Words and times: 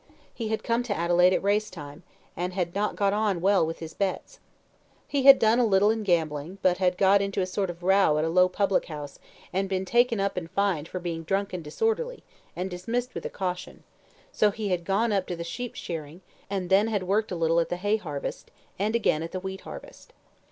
He 0.33 0.47
had 0.47 0.63
come 0.63 0.81
to 0.81 0.95
Adelaide 0.97 1.31
at 1.31 1.43
race 1.43 1.69
time, 1.69 2.01
and 2.35 2.53
had 2.53 2.73
not 2.73 2.95
got 2.95 3.13
on 3.13 3.39
well 3.39 3.63
with 3.63 3.77
his 3.77 3.93
bets. 3.93 4.39
He 5.07 5.25
had 5.25 5.37
done 5.37 5.59
a 5.59 5.63
little 5.63 5.91
in 5.91 6.01
gambling, 6.01 6.57
but 6.63 6.79
had 6.79 6.97
got 6.97 7.21
into 7.21 7.39
a 7.39 7.45
sort 7.45 7.69
of 7.69 7.83
row 7.83 8.17
at 8.17 8.25
a 8.25 8.29
low 8.29 8.49
public 8.49 8.85
house, 8.85 9.19
and 9.53 9.69
been 9.69 9.85
taken 9.85 10.19
up 10.19 10.37
and 10.37 10.49
fined 10.49 10.87
for 10.87 10.99
being 10.99 11.21
drunk 11.21 11.53
and 11.53 11.63
disorderly, 11.63 12.23
and 12.55 12.71
dismissed 12.71 13.13
with 13.13 13.27
a 13.27 13.29
caution; 13.29 13.83
so 14.31 14.49
he 14.49 14.69
had 14.69 14.85
gone 14.85 15.11
up 15.13 15.27
to 15.27 15.35
the 15.35 15.43
sheep 15.43 15.75
shearing, 15.75 16.21
and 16.49 16.71
then 16.71 16.87
had 16.87 17.03
worked 17.03 17.31
a 17.31 17.35
little 17.35 17.59
at 17.59 17.69
the 17.69 17.77
hay 17.77 17.97
harvest, 17.97 18.49
and 18.79 18.95
again 18.95 19.21
at 19.21 19.31
the 19.31 19.39
wheat 19.39 19.61
harvest. 19.61 20.13